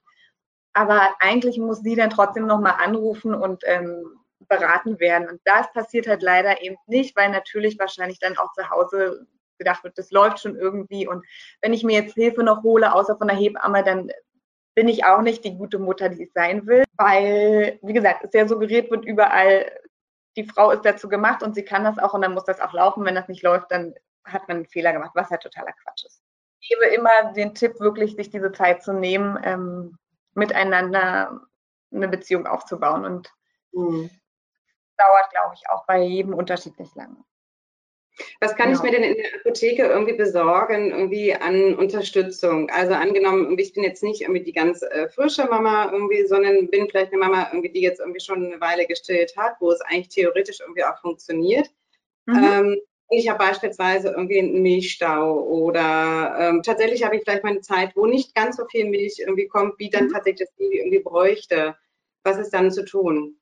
Aber 0.72 1.14
eigentlich 1.20 1.58
muss 1.58 1.80
sie 1.82 1.96
dann 1.96 2.10
trotzdem 2.10 2.46
nochmal 2.46 2.76
anrufen 2.82 3.34
und 3.34 3.62
ähm, 3.66 4.21
beraten 4.48 5.00
werden. 5.00 5.28
Und 5.28 5.40
das 5.44 5.72
passiert 5.72 6.06
halt 6.06 6.22
leider 6.22 6.62
eben 6.62 6.76
nicht, 6.86 7.16
weil 7.16 7.30
natürlich 7.30 7.78
wahrscheinlich 7.78 8.18
dann 8.18 8.36
auch 8.38 8.52
zu 8.52 8.70
Hause 8.70 9.26
gedacht 9.62 9.84
wird, 9.84 9.96
das 9.98 10.10
läuft 10.10 10.40
schon 10.40 10.56
irgendwie. 10.56 11.06
Und 11.06 11.24
wenn 11.60 11.72
ich 11.72 11.84
mir 11.84 12.00
jetzt 12.00 12.14
Hilfe 12.14 12.42
noch 12.42 12.62
hole, 12.62 12.92
außer 12.92 13.16
von 13.16 13.28
der 13.28 13.36
Hebamme, 13.36 13.84
dann 13.84 14.10
bin 14.74 14.88
ich 14.88 15.04
auch 15.04 15.22
nicht 15.22 15.44
die 15.44 15.56
gute 15.56 15.78
Mutter, 15.78 16.08
die 16.08 16.24
ich 16.24 16.32
sein 16.32 16.66
will, 16.66 16.84
weil, 16.96 17.78
wie 17.82 17.92
gesagt, 17.92 18.24
es 18.24 18.32
ja 18.32 18.48
suggeriert 18.48 18.90
wird 18.90 19.04
überall, 19.04 19.70
die 20.36 20.44
Frau 20.44 20.70
ist 20.70 20.84
dazu 20.84 21.08
gemacht 21.08 21.42
und 21.42 21.54
sie 21.54 21.64
kann 21.64 21.84
das 21.84 21.98
auch 21.98 22.14
und 22.14 22.22
dann 22.22 22.32
muss 22.32 22.44
das 22.44 22.60
auch 22.60 22.72
laufen. 22.72 23.04
Wenn 23.04 23.14
das 23.14 23.28
nicht 23.28 23.42
läuft, 23.42 23.70
dann 23.70 23.94
hat 24.24 24.48
man 24.48 24.58
einen 24.58 24.66
Fehler 24.66 24.92
gemacht, 24.92 25.12
was 25.14 25.30
halt 25.30 25.42
totaler 25.42 25.72
Quatsch 25.72 26.06
ist. 26.06 26.22
Ich 26.60 26.70
gebe 26.70 26.86
immer 26.94 27.32
den 27.34 27.54
Tipp, 27.54 27.80
wirklich 27.80 28.16
sich 28.16 28.30
diese 28.30 28.52
Zeit 28.52 28.82
zu 28.82 28.94
nehmen, 28.94 29.38
ähm, 29.44 29.98
miteinander 30.34 31.40
eine 31.92 32.08
Beziehung 32.08 32.46
aufzubauen 32.46 33.04
und 33.04 33.30
mhm 33.72 34.10
dauert, 35.02 35.30
glaube 35.30 35.54
ich, 35.54 35.68
auch 35.70 35.86
bei 35.86 36.02
jedem 36.02 36.34
unterschiedlich 36.34 36.94
lange. 36.94 37.16
Was 38.40 38.54
kann 38.56 38.70
ja. 38.70 38.76
ich 38.76 38.82
mir 38.82 38.90
denn 38.90 39.02
in 39.02 39.16
der 39.16 39.34
Apotheke 39.40 39.84
irgendwie 39.84 40.12
besorgen, 40.12 40.90
irgendwie 40.90 41.34
an 41.34 41.74
Unterstützung? 41.74 42.68
Also 42.70 42.92
angenommen, 42.92 43.58
ich 43.58 43.72
bin 43.72 43.84
jetzt 43.84 44.02
nicht 44.02 44.22
irgendwie 44.22 44.42
die 44.42 44.52
ganz 44.52 44.82
äh, 44.82 45.08
frische 45.08 45.46
Mama 45.46 45.90
irgendwie, 45.92 46.26
sondern 46.26 46.68
bin 46.68 46.88
vielleicht 46.88 47.12
eine 47.12 47.20
Mama 47.20 47.48
irgendwie, 47.50 47.70
die 47.70 47.80
jetzt 47.80 48.00
irgendwie 48.00 48.20
schon 48.20 48.44
eine 48.44 48.60
Weile 48.60 48.86
gestillt 48.86 49.34
hat, 49.36 49.54
wo 49.60 49.70
es 49.70 49.80
eigentlich 49.80 50.10
theoretisch 50.10 50.60
irgendwie 50.60 50.84
auch 50.84 51.00
funktioniert. 51.00 51.70
Mhm. 52.26 52.44
Ähm, 52.44 52.80
ich 53.08 53.28
habe 53.28 53.38
beispielsweise 53.38 54.08
irgendwie 54.08 54.38
einen 54.38 54.62
Milchstau 54.62 55.42
oder 55.42 56.34
ähm, 56.38 56.62
tatsächlich 56.62 57.04
habe 57.04 57.16
ich 57.16 57.22
vielleicht 57.22 57.44
mal 57.44 57.50
eine 57.50 57.60
Zeit, 57.60 57.94
wo 57.94 58.06
nicht 58.06 58.34
ganz 58.34 58.56
so 58.56 58.64
viel 58.70 58.88
Milch 58.88 59.18
irgendwie 59.18 59.48
kommt, 59.48 59.78
wie 59.78 59.90
dann 59.90 60.06
mhm. 60.06 60.12
tatsächlich 60.12 60.48
das 60.48 60.56
Baby 60.56 60.78
irgendwie 60.78 61.00
bräuchte. 61.00 61.76
Was 62.24 62.38
ist 62.38 62.50
dann 62.50 62.70
zu 62.70 62.84
tun? 62.84 63.36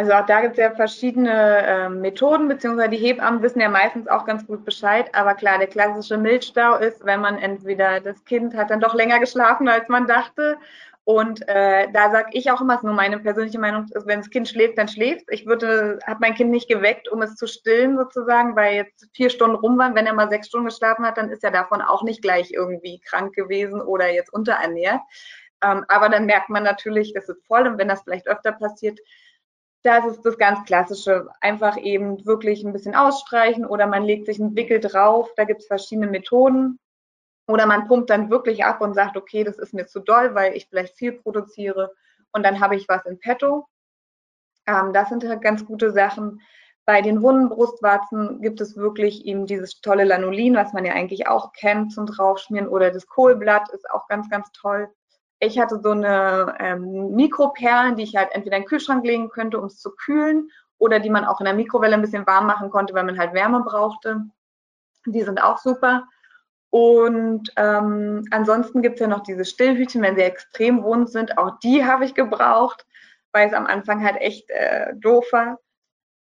Also 0.00 0.14
auch 0.14 0.24
da 0.24 0.40
gibt 0.40 0.52
es 0.52 0.58
ja 0.58 0.70
verschiedene 0.70 1.58
äh, 1.58 1.88
Methoden, 1.90 2.48
beziehungsweise 2.48 2.88
die 2.88 2.96
Hebammen 2.96 3.42
wissen 3.42 3.60
ja 3.60 3.68
meistens 3.68 4.08
auch 4.08 4.24
ganz 4.24 4.46
gut 4.46 4.64
Bescheid. 4.64 5.14
Aber 5.14 5.34
klar, 5.34 5.58
der 5.58 5.66
klassische 5.66 6.16
Milchstau 6.16 6.76
ist, 6.76 7.04
wenn 7.04 7.20
man 7.20 7.36
entweder 7.36 8.00
das 8.00 8.24
Kind 8.24 8.56
hat 8.56 8.70
dann 8.70 8.80
doch 8.80 8.94
länger 8.94 9.18
geschlafen, 9.20 9.68
als 9.68 9.90
man 9.90 10.06
dachte. 10.06 10.56
Und 11.04 11.46
äh, 11.48 11.88
da 11.92 12.10
sage 12.12 12.30
ich 12.32 12.50
auch 12.50 12.62
immer, 12.62 12.76
es 12.76 12.78
ist 12.78 12.84
nur 12.84 12.94
meine 12.94 13.18
persönliche 13.18 13.58
Meinung, 13.58 13.90
wenn 14.06 14.20
das 14.20 14.30
Kind 14.30 14.48
schläft, 14.48 14.78
dann 14.78 14.88
schläft. 14.88 15.26
Ich 15.28 15.44
würde, 15.44 15.98
habe 16.06 16.20
mein 16.22 16.34
Kind 16.34 16.50
nicht 16.50 16.70
geweckt, 16.70 17.10
um 17.10 17.20
es 17.20 17.36
zu 17.36 17.46
stillen 17.46 17.98
sozusagen, 17.98 18.56
weil 18.56 18.76
jetzt 18.76 19.06
vier 19.12 19.28
Stunden 19.28 19.56
rum 19.56 19.76
waren. 19.76 19.94
Wenn 19.94 20.06
er 20.06 20.14
mal 20.14 20.30
sechs 20.30 20.46
Stunden 20.46 20.68
geschlafen 20.68 21.04
hat, 21.04 21.18
dann 21.18 21.28
ist 21.28 21.44
er 21.44 21.50
davon 21.50 21.82
auch 21.82 22.04
nicht 22.04 22.22
gleich 22.22 22.52
irgendwie 22.52 23.00
krank 23.00 23.34
gewesen 23.34 23.82
oder 23.82 24.10
jetzt 24.10 24.32
unterernährt. 24.32 25.02
Ähm, 25.62 25.84
aber 25.88 26.08
dann 26.08 26.24
merkt 26.24 26.48
man 26.48 26.62
natürlich, 26.62 27.12
das 27.12 27.28
ist 27.28 27.46
voll 27.46 27.66
und 27.66 27.76
wenn 27.76 27.88
das 27.88 28.00
vielleicht 28.00 28.28
öfter 28.28 28.52
passiert, 28.52 28.98
das 29.82 30.06
ist 30.06 30.22
das 30.22 30.36
ganz 30.36 30.64
Klassische. 30.64 31.28
Einfach 31.40 31.76
eben 31.78 32.24
wirklich 32.26 32.62
ein 32.64 32.72
bisschen 32.72 32.94
ausstreichen 32.94 33.64
oder 33.64 33.86
man 33.86 34.04
legt 34.04 34.26
sich 34.26 34.40
einen 34.40 34.56
Wickel 34.56 34.80
drauf. 34.80 35.30
Da 35.36 35.44
gibt 35.44 35.62
es 35.62 35.66
verschiedene 35.66 36.06
Methoden. 36.06 36.78
Oder 37.48 37.66
man 37.66 37.88
pumpt 37.88 38.10
dann 38.10 38.30
wirklich 38.30 38.64
ab 38.64 38.80
und 38.80 38.94
sagt, 38.94 39.16
okay, 39.16 39.42
das 39.42 39.58
ist 39.58 39.74
mir 39.74 39.86
zu 39.86 40.00
doll, 40.00 40.34
weil 40.34 40.54
ich 40.54 40.68
vielleicht 40.68 40.96
viel 40.96 41.12
produziere 41.12 41.92
und 42.32 42.44
dann 42.44 42.60
habe 42.60 42.76
ich 42.76 42.88
was 42.88 43.04
in 43.06 43.18
petto. 43.18 43.66
Ähm, 44.66 44.92
das 44.92 45.08
sind 45.08 45.26
halt 45.26 45.42
ganz 45.42 45.64
gute 45.64 45.90
Sachen. 45.90 46.40
Bei 46.84 47.02
den 47.02 47.22
wunden 47.22 47.48
Brustwarzen 47.48 48.40
gibt 48.40 48.60
es 48.60 48.76
wirklich 48.76 49.24
eben 49.26 49.46
dieses 49.46 49.80
tolle 49.80 50.04
Lanolin, 50.04 50.54
was 50.54 50.72
man 50.72 50.84
ja 50.84 50.92
eigentlich 50.92 51.26
auch 51.26 51.52
kennt 51.52 51.92
zum 51.92 52.06
Draufschmieren. 52.06 52.68
Oder 52.68 52.90
das 52.90 53.06
Kohlblatt 53.06 53.68
ist 53.70 53.90
auch 53.90 54.06
ganz, 54.06 54.30
ganz 54.30 54.50
toll 54.52 54.88
ich 55.40 55.58
hatte 55.58 55.80
so 55.82 55.90
eine 55.90 56.54
ähm, 56.60 57.12
Mikroperlen, 57.12 57.96
die 57.96 58.02
ich 58.02 58.14
halt 58.14 58.28
entweder 58.32 58.56
in 58.56 58.62
den 58.62 58.68
Kühlschrank 58.68 59.04
legen 59.04 59.30
könnte, 59.30 59.58
um 59.58 59.64
es 59.64 59.78
zu 59.78 59.90
kühlen, 59.90 60.50
oder 60.78 61.00
die 61.00 61.10
man 61.10 61.24
auch 61.24 61.40
in 61.40 61.46
der 61.46 61.54
Mikrowelle 61.54 61.94
ein 61.94 62.02
bisschen 62.02 62.26
warm 62.26 62.46
machen 62.46 62.70
konnte, 62.70 62.94
wenn 62.94 63.06
man 63.06 63.18
halt 63.18 63.34
Wärme 63.34 63.62
brauchte. 63.62 64.22
Die 65.06 65.22
sind 65.22 65.42
auch 65.42 65.58
super. 65.58 66.06
Und 66.70 67.52
ähm, 67.56 68.26
ansonsten 68.30 68.80
gibt 68.80 68.94
es 68.94 69.00
ja 69.00 69.06
noch 69.06 69.22
diese 69.22 69.44
Stillhütchen, 69.44 70.02
wenn 70.02 70.14
sie 70.14 70.22
extrem 70.22 70.82
wund 70.82 71.10
sind. 71.10 71.36
Auch 71.36 71.58
die 71.58 71.84
habe 71.84 72.04
ich 72.04 72.14
gebraucht, 72.14 72.86
weil 73.32 73.48
es 73.48 73.54
am 73.54 73.66
Anfang 73.66 74.04
halt 74.04 74.20
echt 74.20 74.48
äh, 74.50 74.94
doof 74.94 75.26
war. 75.32 75.58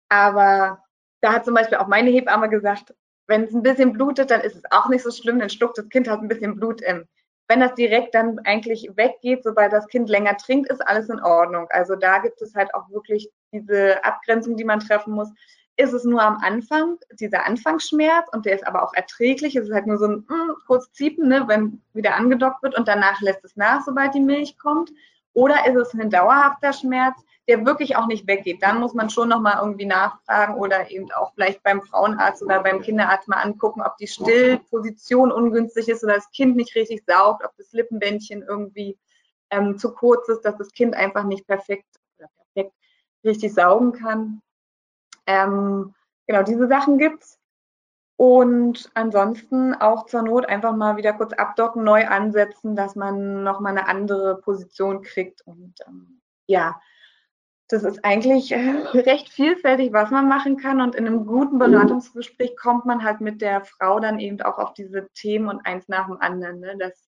Aber 0.08 0.82
da 1.20 1.32
hat 1.32 1.44
zum 1.44 1.54
Beispiel 1.54 1.78
auch 1.78 1.86
meine 1.86 2.10
Hebamme 2.10 2.48
gesagt, 2.48 2.94
wenn 3.26 3.44
es 3.44 3.54
ein 3.54 3.62
bisschen 3.62 3.92
blutet, 3.92 4.30
dann 4.30 4.42
ist 4.42 4.56
es 4.56 4.64
auch 4.70 4.88
nicht 4.88 5.02
so 5.02 5.10
schlimm, 5.10 5.38
dann 5.38 5.50
schluckt 5.50 5.78
das 5.78 5.88
Kind 5.88 6.08
halt 6.08 6.20
ein 6.20 6.28
bisschen 6.28 6.56
Blut 6.56 6.82
im 6.82 7.08
wenn 7.48 7.60
das 7.60 7.74
direkt 7.74 8.14
dann 8.14 8.38
eigentlich 8.44 8.90
weggeht, 8.94 9.44
sobald 9.44 9.72
das 9.72 9.86
Kind 9.88 10.08
länger 10.08 10.36
trinkt, 10.36 10.70
ist 10.70 10.86
alles 10.86 11.08
in 11.08 11.20
Ordnung. 11.20 11.66
Also 11.70 11.94
da 11.94 12.18
gibt 12.18 12.40
es 12.40 12.54
halt 12.54 12.74
auch 12.74 12.88
wirklich 12.90 13.30
diese 13.52 14.02
Abgrenzung, 14.04 14.56
die 14.56 14.64
man 14.64 14.80
treffen 14.80 15.14
muss. 15.14 15.28
Ist 15.76 15.92
es 15.92 16.04
nur 16.04 16.22
am 16.22 16.38
Anfang, 16.42 16.98
dieser 17.12 17.46
Anfangsschmerz 17.46 18.28
und 18.32 18.46
der 18.46 18.54
ist 18.54 18.66
aber 18.66 18.82
auch 18.82 18.94
erträglich. 18.94 19.56
Es 19.56 19.66
ist 19.66 19.74
halt 19.74 19.86
nur 19.86 19.98
so 19.98 20.06
ein 20.06 20.24
mm, 20.28 20.54
kurz 20.66 20.90
Ziepen, 20.92 21.28
ne, 21.28 21.44
wenn 21.46 21.82
wieder 21.92 22.14
angedockt 22.14 22.62
wird 22.62 22.78
und 22.78 22.86
danach 22.88 23.20
lässt 23.20 23.44
es 23.44 23.56
nach, 23.56 23.82
sobald 23.84 24.14
die 24.14 24.20
Milch 24.20 24.56
kommt. 24.56 24.90
Oder 25.32 25.66
ist 25.66 25.76
es 25.76 25.92
ein 25.94 26.10
dauerhafter 26.10 26.72
Schmerz, 26.72 27.18
der 27.48 27.66
wirklich 27.66 27.96
auch 27.96 28.06
nicht 28.06 28.26
weggeht. 28.26 28.62
Dann 28.62 28.80
muss 28.80 28.94
man 28.94 29.10
schon 29.10 29.28
nochmal 29.28 29.58
irgendwie 29.60 29.86
nachfragen 29.86 30.54
oder 30.54 30.90
eben 30.90 31.10
auch 31.12 31.32
vielleicht 31.34 31.62
beim 31.62 31.82
Frauenarzt 31.82 32.42
oder 32.42 32.62
beim 32.62 32.80
Kinderarzt 32.80 33.28
mal 33.28 33.42
angucken, 33.42 33.82
ob 33.82 33.96
die 33.98 34.06
Stillposition 34.06 35.30
ungünstig 35.30 35.88
ist 35.88 36.02
oder 36.02 36.14
das 36.14 36.30
Kind 36.30 36.56
nicht 36.56 36.74
richtig 36.74 37.04
saugt, 37.06 37.44
ob 37.44 37.54
das 37.56 37.72
Lippenbändchen 37.72 38.42
irgendwie 38.42 38.98
ähm, 39.50 39.78
zu 39.78 39.92
kurz 39.92 40.28
ist, 40.28 40.42
dass 40.42 40.56
das 40.56 40.72
Kind 40.72 40.94
einfach 40.94 41.24
nicht 41.24 41.46
perfekt 41.46 41.86
perfekt 42.16 42.74
richtig 43.24 43.54
saugen 43.54 43.92
kann. 43.92 44.42
Ähm, 45.26 45.94
genau, 46.26 46.42
diese 46.42 46.68
Sachen 46.68 46.98
gibt's. 46.98 47.38
Und 48.16 48.90
ansonsten 48.94 49.74
auch 49.74 50.06
zur 50.06 50.22
Not 50.22 50.46
einfach 50.46 50.74
mal 50.76 50.96
wieder 50.96 51.14
kurz 51.14 51.32
abdocken, 51.32 51.82
neu 51.82 52.06
ansetzen, 52.06 52.76
dass 52.76 52.94
man 52.94 53.42
nochmal 53.42 53.76
eine 53.76 53.88
andere 53.88 54.40
Position 54.40 55.02
kriegt. 55.02 55.42
Und 55.42 55.74
ähm, 55.86 56.20
ja, 56.46 56.80
das 57.68 57.82
ist 57.82 58.04
eigentlich 58.04 58.52
äh, 58.52 58.76
recht 58.92 59.30
vielfältig, 59.30 59.92
was 59.92 60.10
man 60.10 60.28
machen 60.28 60.56
kann. 60.56 60.80
Und 60.80 60.94
in 60.94 61.06
einem 61.06 61.26
guten 61.26 61.58
Beratungsgespräch 61.58 62.56
kommt 62.56 62.84
man 62.84 63.02
halt 63.02 63.20
mit 63.20 63.40
der 63.40 63.64
Frau 63.64 64.00
dann 64.00 64.18
eben 64.18 64.40
auch 64.42 64.58
auf 64.58 64.74
diese 64.74 65.08
Themen 65.14 65.48
und 65.48 65.64
eins 65.64 65.88
nach 65.88 66.06
dem 66.06 66.20
anderen. 66.20 66.60
Ne? 66.60 66.76
Dass, 66.78 67.08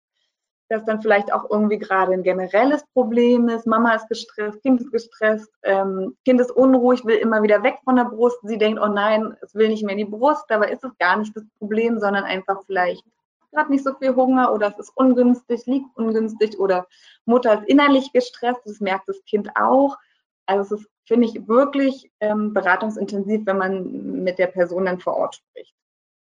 dass 0.70 0.86
dann 0.86 1.02
vielleicht 1.02 1.34
auch 1.34 1.50
irgendwie 1.50 1.78
gerade 1.78 2.14
ein 2.14 2.24
generelles 2.24 2.86
Problem 2.94 3.50
ist. 3.50 3.68
Mama 3.68 3.96
ist 3.96 4.08
gestresst, 4.08 4.62
Kind 4.62 4.80
ist 4.80 4.92
gestresst, 4.92 5.52
ähm, 5.64 6.16
Kind 6.24 6.40
ist 6.40 6.52
unruhig, 6.52 7.04
will 7.04 7.18
immer 7.18 7.44
wieder 7.44 7.62
weg 7.64 7.80
von 7.84 7.98
der 7.98 8.06
Brust. 8.06 8.40
Sie 8.44 8.58
denkt, 8.58 8.80
oh 8.82 8.88
nein, 8.88 9.36
es 9.42 9.56
will 9.56 9.68
nicht 9.68 9.84
mehr 9.84 9.98
in 9.98 10.06
die 10.06 10.12
Brust. 10.12 10.46
Dabei 10.48 10.72
ist 10.72 10.86
es 10.86 10.98
gar 11.00 11.18
nicht 11.18 11.36
das 11.36 11.44
Problem, 11.60 12.00
sondern 12.00 12.24
einfach 12.24 12.64
vielleicht 12.66 13.04
gerade 13.52 13.72
nicht 13.72 13.84
so 13.84 13.94
viel 13.96 14.16
Hunger 14.16 14.54
oder 14.54 14.68
es 14.68 14.80
ist 14.80 14.92
ungünstig, 14.96 15.66
liegt 15.66 15.96
ungünstig 15.96 16.60
oder 16.60 16.88
Mutter 17.26 17.60
ist 17.60 17.70
innerlich 17.70 18.12
gestresst. 18.14 18.62
Das 18.66 18.80
merkt 18.80 19.10
das 19.10 19.24
Kind 19.26 19.50
auch. 19.56 19.98
Also 20.46 20.76
es 20.76 20.82
ist, 20.82 20.90
finde 21.06 21.28
ich, 21.28 21.48
wirklich 21.48 22.12
ähm, 22.20 22.54
beratungsintensiv, 22.54 23.46
wenn 23.46 23.58
man 23.58 24.24
mit 24.24 24.40
der 24.40 24.48
Person 24.48 24.86
dann 24.86 25.00
vor 25.00 25.16
Ort 25.16 25.36
spricht. 25.36 25.76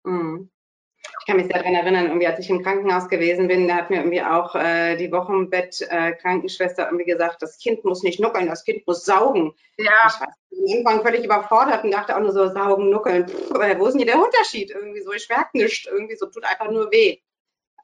Mhm. 0.03 0.49
Ich 1.21 1.25
kann 1.25 1.37
mich 1.37 1.47
daran 1.47 1.73
erinnern, 1.73 2.07
irgendwie, 2.07 2.27
als 2.27 2.39
ich 2.39 2.49
im 2.49 2.61
Krankenhaus 2.61 3.07
gewesen 3.07 3.47
bin, 3.47 3.67
da 3.67 3.75
hat 3.75 3.89
mir 3.89 3.97
irgendwie 3.97 4.21
auch 4.21 4.55
äh, 4.55 4.97
die 4.97 5.11
Wochenbett-Krankenschwester 5.11 6.83
äh, 6.83 6.85
irgendwie 6.87 7.05
gesagt, 7.05 7.41
das 7.41 7.57
Kind 7.57 7.85
muss 7.85 8.03
nicht 8.03 8.19
nuckeln, 8.19 8.47
das 8.47 8.65
Kind 8.65 8.85
muss 8.85 9.05
saugen. 9.05 9.53
Ja. 9.77 9.91
Ich 10.07 10.19
war 10.19 10.33
irgendwann 10.49 11.01
völlig 11.01 11.23
überfordert 11.23 11.83
und 11.83 11.91
dachte 11.91 12.15
auch 12.15 12.21
nur 12.21 12.33
so, 12.33 12.49
saugen, 12.49 12.89
nuckeln, 12.89 13.27
pff, 13.27 13.51
wo 13.51 13.85
ist 13.85 13.93
denn 13.93 14.03
hier 14.03 14.13
der 14.13 14.23
Unterschied? 14.23 14.71
Irgendwie 14.71 15.01
so, 15.01 15.13
ich 15.13 15.29
merke 15.29 15.57
nichts, 15.57 15.87
irgendwie 15.89 16.15
so, 16.15 16.25
tut 16.25 16.43
einfach 16.43 16.69
nur 16.69 16.91
weh. 16.91 17.19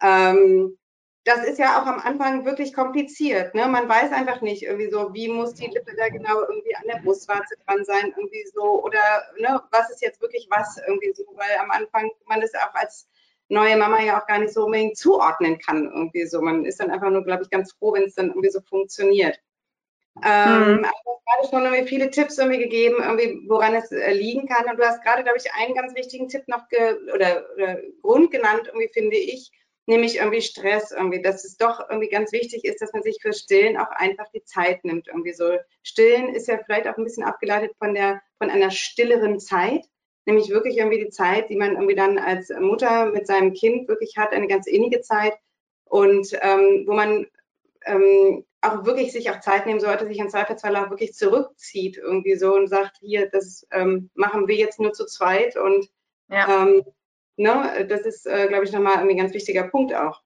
Ähm, 0.02 0.78
das 1.26 1.44
ist 1.44 1.58
ja 1.58 1.82
auch 1.82 1.88
am 1.88 2.00
Anfang 2.00 2.46
wirklich 2.46 2.72
kompliziert. 2.72 3.56
Ne? 3.56 3.68
Man 3.68 3.90
weiß 3.90 4.12
einfach 4.12 4.42
nicht 4.42 4.62
irgendwie 4.62 4.92
so, 4.92 5.12
wie 5.14 5.28
muss 5.28 5.56
die 5.56 5.66
Lippe 5.66 5.96
da 5.98 6.08
genau 6.10 6.42
irgendwie 6.42 6.76
an 6.76 6.84
der 6.88 7.02
Brustwarze 7.02 7.56
dran 7.66 7.84
sein, 7.84 8.14
irgendwie 8.16 8.46
so, 8.54 8.84
oder 8.84 9.00
ne, 9.40 9.60
was 9.72 9.90
ist 9.90 10.04
jetzt 10.04 10.22
wirklich 10.22 10.48
was 10.52 10.78
irgendwie 10.88 11.12
so, 11.14 11.24
weil 11.36 11.58
am 11.60 11.72
Anfang 11.72 12.12
man 12.28 12.42
das 12.42 12.54
auch 12.54 12.76
als 12.76 13.08
neue 13.48 13.76
Mama 13.76 14.02
ja 14.02 14.22
auch 14.22 14.28
gar 14.28 14.38
nicht 14.38 14.54
so 14.54 14.66
unbedingt 14.66 14.98
zuordnen 14.98 15.58
kann 15.58 15.86
irgendwie 15.86 16.28
so. 16.28 16.42
Man 16.42 16.64
ist 16.64 16.80
dann 16.80 16.92
einfach 16.92 17.10
nur, 17.10 17.24
glaube 17.24 17.42
ich, 17.42 17.50
ganz 17.50 17.74
froh, 17.74 17.94
wenn 17.94 18.04
es 18.04 18.14
dann 18.14 18.28
irgendwie 18.28 18.52
so 18.52 18.62
funktioniert. 18.62 19.40
Ähm, 20.24 20.78
mhm. 20.78 20.86
Also 20.86 21.22
gerade 21.26 21.50
schon 21.50 21.64
irgendwie 21.64 21.88
viele 21.88 22.12
Tipps 22.12 22.38
irgendwie 22.38 22.60
gegeben, 22.60 22.98
irgendwie, 23.02 23.50
woran 23.50 23.74
es 23.74 23.92
äh, 23.92 24.14
liegen 24.14 24.48
kann. 24.48 24.70
Und 24.70 24.78
du 24.78 24.86
hast 24.86 25.04
gerade, 25.04 25.24
glaube 25.24 25.40
ich, 25.40 25.52
einen 25.54 25.74
ganz 25.74 25.96
wichtigen 25.96 26.30
Tipp 26.30 26.44
noch 26.48 26.66
oder, 27.14 27.46
oder 27.56 27.80
Grund 28.04 28.30
genannt, 28.30 28.68
irgendwie 28.68 28.90
finde 28.94 29.18
ich, 29.18 29.52
nämlich 29.88 30.18
irgendwie 30.18 30.42
Stress, 30.42 30.92
irgendwie, 30.92 31.22
dass 31.22 31.44
es 31.46 31.58
doch 31.58 31.80
irgendwie 31.90 32.10
ganz 32.10 32.32
wichtig 32.32 32.66
ist, 32.66 32.82
dass 32.82 32.94
man 32.94 33.04
sich 33.04 33.18
für 33.22 33.34
Stillen 33.34 33.78
auch 33.78 33.90
einfach 33.92 34.28
die 34.34 34.44
Zeit 34.44 34.84
nimmt. 34.84 35.08
Irgendwie 35.08 35.34
so. 35.34 35.58
Stillen 35.84 36.34
ist 36.34 36.48
ja 36.48 36.60
vielleicht 36.64 36.88
auch 36.88 36.98
ein 36.98 37.04
bisschen 37.04 37.24
abgeleitet 37.24 37.72
von 37.78 37.94
der, 37.94 38.22
von 38.38 38.50
einer 38.50 38.72
stilleren 38.72 39.40
Zeit, 39.40 39.86
nämlich 40.26 40.50
wirklich 40.50 40.78
irgendwie 40.78 41.04
die 41.04 41.10
Zeit, 41.10 41.50
die 41.50 41.56
man 41.56 41.74
irgendwie 41.74 41.96
dann 41.96 42.18
als 42.18 42.50
Mutter 42.60 43.12
mit 43.12 43.28
seinem 43.28 43.54
Kind 43.54 43.88
wirklich 43.88 44.18
hat, 44.18 44.32
eine 44.32 44.48
ganz 44.48 44.68
innige 44.68 45.02
Zeit 45.02 45.34
und 45.86 46.28
ähm, 46.42 46.86
wo 46.88 46.94
man 46.94 47.28
ähm, 47.86 48.44
auch 48.62 48.86
wirklich 48.86 49.12
sich 49.12 49.30
auch 49.30 49.40
Zeit 49.40 49.68
nehmen 49.68 49.80
sollte, 49.80 50.08
sich 50.08 50.18
in 50.18 50.30
Zweifelsfall 50.30 50.76
auch 50.76 50.90
wirklich 50.90 51.14
zurückzieht 51.14 51.98
irgendwie 51.98 52.36
so 52.36 52.56
und 52.56 52.68
sagt, 52.68 52.98
hier, 53.00 53.30
das 53.30 53.68
ähm, 53.72 54.10
machen 54.16 54.48
wir 54.48 54.56
jetzt 54.56 54.80
nur 54.80 54.94
zu 54.94 55.06
zweit 55.06 55.56
und 55.56 55.88
ja. 56.30 56.64
ähm, 56.64 56.84
Ne? 57.38 57.86
Das 57.90 58.02
ist, 58.02 58.26
äh, 58.26 58.48
glaube 58.48 58.66
ich, 58.66 58.72
nochmal 58.72 58.98
ein 58.98 59.18
ganz 59.18 59.34
wichtiger 59.34 59.64
Punkt 59.64 59.94
auch. 59.94 60.22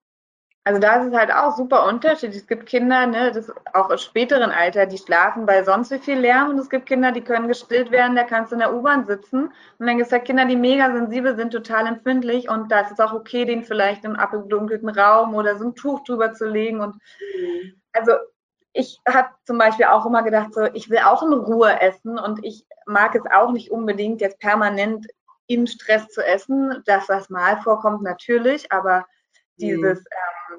Also 0.65 0.79
da 0.79 0.97
ist 0.97 1.07
es 1.07 1.17
halt 1.17 1.31
auch 1.31 1.55
super 1.55 1.87
unterschiedlich. 1.87 2.41
Es 2.41 2.47
gibt 2.47 2.67
Kinder, 2.67 3.07
ne, 3.07 3.31
das 3.31 3.51
auch 3.73 3.89
im 3.89 3.97
späteren 3.97 4.51
Alter, 4.51 4.85
die 4.85 4.97
schlafen 4.97 5.45
bei 5.45 5.63
sonst 5.63 5.89
wie 5.89 5.99
viel 5.99 6.19
Lärm 6.19 6.49
und 6.49 6.59
es 6.59 6.69
gibt 6.69 6.85
Kinder, 6.85 7.11
die 7.11 7.23
können 7.23 7.47
gestillt 7.47 7.91
werden, 7.91 8.15
da 8.15 8.23
kannst 8.23 8.51
du 8.51 8.55
in 8.55 8.59
der 8.59 8.75
U-Bahn 8.75 9.05
sitzen. 9.05 9.45
Und 9.45 9.87
dann 9.87 9.97
gibt 9.97 10.07
es 10.07 10.11
halt 10.11 10.25
Kinder, 10.25 10.45
die 10.45 10.57
mega 10.57 10.93
sensibel 10.93 11.35
sind, 11.37 11.51
total 11.51 11.87
empfindlich 11.87 12.49
und 12.49 12.71
da 12.71 12.81
ist 12.81 12.91
es 12.91 12.99
auch 12.99 13.13
okay, 13.13 13.45
den 13.45 13.63
vielleicht 13.63 14.03
im 14.03 14.15
abgedunkelten 14.15 14.89
Raum 14.89 15.33
oder 15.33 15.57
so 15.57 15.65
ein 15.65 15.75
Tuch 15.75 16.03
drüber 16.03 16.33
zu 16.33 16.45
legen. 16.45 16.81
Und 16.81 16.95
mhm. 16.95 17.81
also 17.93 18.11
ich 18.73 18.99
habe 19.07 19.29
zum 19.45 19.57
Beispiel 19.57 19.85
auch 19.85 20.05
immer 20.05 20.23
gedacht, 20.23 20.53
so, 20.53 20.65
ich 20.73 20.89
will 20.89 20.99
auch 20.99 21.23
in 21.23 21.33
Ruhe 21.33 21.81
essen 21.81 22.19
und 22.19 22.45
ich 22.45 22.65
mag 22.85 23.15
es 23.15 23.23
auch 23.31 23.51
nicht 23.51 23.71
unbedingt 23.71 24.21
jetzt 24.21 24.39
permanent 24.39 25.07
im 25.49 25.67
Stress 25.67 26.07
zu 26.07 26.25
essen. 26.25 26.81
Dass 26.85 27.07
das 27.07 27.29
mal 27.29 27.59
vorkommt, 27.61 28.01
natürlich, 28.01 28.71
aber 28.71 29.05
dieses, 29.59 29.99
mhm. 29.99 30.05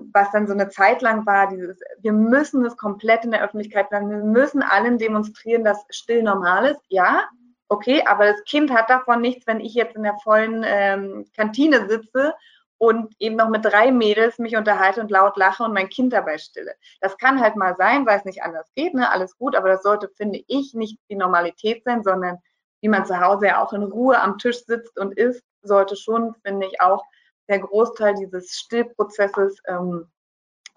ähm, 0.00 0.10
was 0.12 0.30
dann 0.32 0.46
so 0.46 0.52
eine 0.52 0.68
Zeit 0.68 1.00
lang 1.00 1.24
war, 1.24 1.48
dieses, 1.48 1.80
wir 2.00 2.12
müssen 2.12 2.64
es 2.64 2.76
komplett 2.76 3.24
in 3.24 3.30
der 3.30 3.42
Öffentlichkeit 3.42 3.88
sagen, 3.90 4.10
wir 4.10 4.18
müssen 4.18 4.62
allen 4.62 4.98
demonstrieren, 4.98 5.64
dass 5.64 5.84
still 5.90 6.22
normal 6.22 6.66
ist. 6.66 6.82
Ja, 6.88 7.28
okay, 7.68 8.02
aber 8.06 8.26
das 8.26 8.42
Kind 8.44 8.70
hat 8.72 8.90
davon 8.90 9.20
nichts, 9.20 9.46
wenn 9.46 9.60
ich 9.60 9.74
jetzt 9.74 9.96
in 9.96 10.02
der 10.02 10.18
vollen 10.22 10.64
ähm, 10.66 11.26
Kantine 11.36 11.88
sitze 11.88 12.34
und 12.78 13.14
eben 13.18 13.36
noch 13.36 13.50
mit 13.50 13.64
drei 13.64 13.92
Mädels 13.92 14.38
mich 14.38 14.56
unterhalte 14.56 15.00
und 15.00 15.10
laut 15.10 15.36
lache 15.36 15.62
und 15.62 15.74
mein 15.74 15.88
Kind 15.88 16.12
dabei 16.12 16.38
stille. 16.38 16.74
Das 17.00 17.16
kann 17.18 17.40
halt 17.40 17.54
mal 17.54 17.76
sein, 17.76 18.06
weil 18.06 18.18
es 18.18 18.24
nicht 18.24 18.42
anders 18.42 18.70
geht, 18.74 18.94
ne? 18.94 19.10
alles 19.10 19.36
gut, 19.36 19.54
aber 19.54 19.68
das 19.68 19.82
sollte, 19.82 20.08
finde 20.16 20.42
ich, 20.46 20.74
nicht 20.74 20.98
die 21.10 21.16
Normalität 21.16 21.84
sein, 21.84 22.02
sondern 22.02 22.38
wie 22.80 22.88
man 22.88 23.06
zu 23.06 23.20
Hause 23.20 23.46
ja 23.46 23.62
auch 23.62 23.72
in 23.72 23.82
Ruhe 23.82 24.20
am 24.20 24.38
Tisch 24.38 24.64
sitzt 24.64 24.98
und 24.98 25.16
isst, 25.16 25.44
sollte 25.62 25.96
schon, 25.96 26.34
finde 26.44 26.66
ich, 26.66 26.80
auch 26.80 27.04
der 27.48 27.58
Großteil 27.58 28.14
dieses 28.14 28.52
Stillprozesses 28.52 29.58
ähm, 29.66 30.06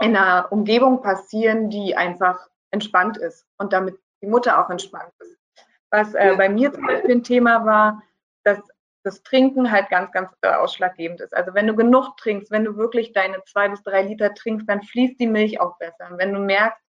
in 0.01 0.15
einer 0.15 0.51
Umgebung 0.51 1.01
passieren, 1.01 1.69
die 1.69 1.95
einfach 1.95 2.47
entspannt 2.71 3.17
ist 3.17 3.45
und 3.57 3.71
damit 3.71 3.97
die 4.21 4.27
Mutter 4.27 4.63
auch 4.63 4.69
entspannt 4.69 5.13
ist. 5.19 5.37
Was 5.91 6.13
äh, 6.15 6.35
bei 6.35 6.49
mir 6.49 6.73
zum 6.73 6.87
Beispiel 6.87 7.15
ein 7.15 7.23
Thema 7.23 7.65
war, 7.65 8.01
dass 8.43 8.59
das 9.03 9.21
Trinken 9.21 9.71
halt 9.71 9.89
ganz, 9.89 10.11
ganz 10.11 10.31
äh, 10.41 10.49
ausschlaggebend 10.49 11.21
ist. 11.21 11.35
Also 11.35 11.53
wenn 11.53 11.67
du 11.67 11.75
genug 11.75 12.17
trinkst, 12.17 12.51
wenn 12.51 12.63
du 12.63 12.77
wirklich 12.77 13.13
deine 13.13 13.43
zwei 13.43 13.69
bis 13.69 13.83
drei 13.83 14.01
Liter 14.01 14.33
trinkst, 14.33 14.67
dann 14.67 14.81
fließt 14.81 15.19
die 15.19 15.27
Milch 15.27 15.59
auch 15.59 15.77
besser. 15.77 16.09
Und 16.09 16.17
wenn 16.17 16.33
du 16.33 16.39
merkst, 16.39 16.81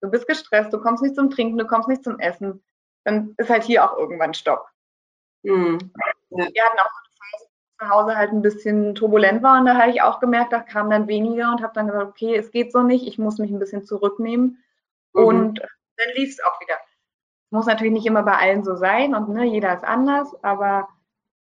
du 0.00 0.10
bist 0.10 0.26
gestresst, 0.26 0.72
du 0.72 0.80
kommst 0.80 1.02
nicht 1.02 1.16
zum 1.16 1.30
Trinken, 1.30 1.58
du 1.58 1.66
kommst 1.66 1.88
nicht 1.88 2.04
zum 2.04 2.18
Essen, 2.20 2.62
dann 3.06 3.34
ist 3.38 3.50
halt 3.50 3.62
hier 3.62 3.84
auch 3.84 3.96
irgendwann 3.96 4.34
Stopp. 4.34 4.66
Mhm. 5.44 5.78
Ja. 6.30 6.48
Wir 6.52 6.64
hatten 6.64 6.78
auch 6.78 6.90
eine 6.90 7.14
Phase, 7.16 7.48
zu 7.78 7.88
Hause 7.88 8.16
halt 8.16 8.32
ein 8.32 8.42
bisschen 8.42 8.94
turbulent 8.96 9.44
war 9.44 9.60
und 9.60 9.66
da 9.66 9.76
habe 9.76 9.90
ich 9.90 10.02
auch 10.02 10.18
gemerkt, 10.18 10.52
da 10.52 10.60
kam 10.60 10.90
dann 10.90 11.06
weniger 11.06 11.52
und 11.52 11.62
habe 11.62 11.72
dann 11.72 11.86
gesagt, 11.86 12.08
okay, 12.08 12.34
es 12.34 12.50
geht 12.50 12.72
so 12.72 12.82
nicht, 12.82 13.06
ich 13.06 13.16
muss 13.16 13.38
mich 13.38 13.50
ein 13.50 13.60
bisschen 13.60 13.84
zurücknehmen 13.84 14.62
mhm. 15.12 15.24
und 15.24 15.60
dann 15.60 16.08
lief 16.16 16.30
es 16.30 16.42
auch 16.42 16.60
wieder. 16.60 16.74
Muss 17.50 17.66
natürlich 17.66 17.92
nicht 17.92 18.06
immer 18.06 18.24
bei 18.24 18.36
allen 18.38 18.64
so 18.64 18.74
sein 18.74 19.14
und 19.14 19.28
ne, 19.28 19.44
jeder 19.44 19.72
ist 19.72 19.84
anders, 19.84 20.34
aber 20.42 20.88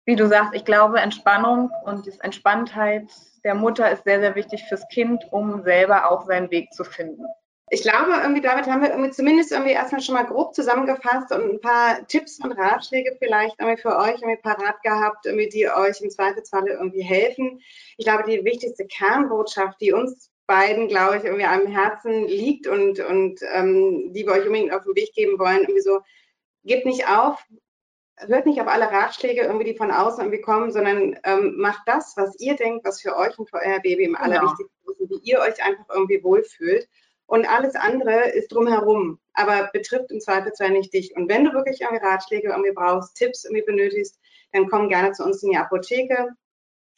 wie 0.06 0.16
du 0.16 0.26
sagst, 0.26 0.54
ich 0.54 0.64
glaube, 0.64 1.00
Entspannung 1.00 1.70
und 1.84 2.06
die 2.06 2.18
Entspanntheit 2.20 3.08
der 3.44 3.54
Mutter 3.54 3.90
ist 3.90 4.04
sehr, 4.04 4.20
sehr 4.20 4.34
wichtig 4.36 4.64
fürs 4.68 4.88
Kind, 4.88 5.30
um 5.30 5.62
selber 5.64 6.10
auch 6.10 6.26
seinen 6.26 6.50
Weg 6.50 6.72
zu 6.72 6.82
finden 6.82 7.26
ich 7.74 7.80
glaube, 7.80 8.12
irgendwie 8.20 8.42
damit 8.42 8.66
haben 8.66 8.82
wir 8.82 8.90
irgendwie 8.90 9.12
zumindest 9.12 9.50
irgendwie 9.50 9.72
erstmal 9.72 10.02
schon 10.02 10.14
mal 10.14 10.26
grob 10.26 10.54
zusammengefasst 10.54 11.32
und 11.32 11.52
ein 11.52 11.60
paar 11.60 12.06
Tipps 12.06 12.38
und 12.44 12.52
Ratschläge 12.52 13.16
vielleicht 13.18 13.58
irgendwie 13.58 13.80
für 13.80 13.96
euch 13.96 14.20
irgendwie 14.20 14.42
parat 14.42 14.82
gehabt, 14.82 15.24
irgendwie, 15.24 15.48
die 15.48 15.66
euch 15.70 16.02
im 16.02 16.10
Zweifelsfall 16.10 16.66
irgendwie 16.68 17.00
helfen. 17.00 17.62
Ich 17.96 18.04
glaube, 18.04 18.24
die 18.30 18.44
wichtigste 18.44 18.86
Kernbotschaft, 18.86 19.80
die 19.80 19.92
uns 19.92 20.30
beiden, 20.46 20.88
glaube 20.88 21.16
ich, 21.16 21.24
irgendwie 21.24 21.46
am 21.46 21.66
Herzen 21.66 22.28
liegt 22.28 22.66
und, 22.66 23.00
und 23.00 23.40
ähm, 23.54 24.12
die 24.12 24.26
wir 24.26 24.32
euch 24.32 24.44
unbedingt 24.44 24.74
auf 24.74 24.84
den 24.84 24.94
Weg 24.94 25.14
geben 25.14 25.38
wollen, 25.38 25.60
irgendwie 25.60 25.80
so, 25.80 26.00
gebt 26.64 26.84
nicht 26.84 27.08
auf, 27.08 27.42
hört 28.18 28.44
nicht 28.44 28.60
auf 28.60 28.68
alle 28.68 28.90
Ratschläge 28.90 29.44
irgendwie, 29.44 29.72
die 29.72 29.78
von 29.78 29.90
außen 29.90 30.22
irgendwie 30.22 30.42
kommen, 30.42 30.72
sondern 30.72 31.18
ähm, 31.24 31.54
macht 31.56 31.84
das, 31.86 32.18
was 32.18 32.38
ihr 32.38 32.54
denkt, 32.54 32.84
was 32.84 33.00
für 33.00 33.16
euch 33.16 33.38
und 33.38 33.48
für 33.48 33.62
euer 33.64 33.80
Baby 33.80 34.04
im 34.04 34.12
genau. 34.12 34.24
allerwichtigsten 34.24 34.92
ist, 34.92 35.08
wie 35.08 35.30
ihr 35.30 35.40
euch 35.40 35.64
einfach 35.64 35.86
irgendwie 35.88 36.22
wohlfühlt 36.22 36.86
und 37.32 37.48
alles 37.48 37.76
andere 37.76 38.28
ist 38.28 38.52
drumherum, 38.52 39.18
aber 39.32 39.70
betrifft 39.72 40.10
im 40.10 40.20
Zweifelsfall 40.20 40.68
nicht 40.68 40.92
dich. 40.92 41.16
Und 41.16 41.30
wenn 41.30 41.46
du 41.46 41.54
wirklich 41.54 41.80
irgendwie 41.80 42.04
Ratschläge 42.04 42.50
irgendwie 42.50 42.72
brauchst, 42.72 43.16
Tipps 43.16 43.44
irgendwie 43.44 43.64
benötigst, 43.64 44.20
dann 44.52 44.68
komm 44.68 44.90
gerne 44.90 45.12
zu 45.12 45.24
uns 45.24 45.42
in 45.42 45.52
die 45.52 45.56
Apotheke. 45.56 46.28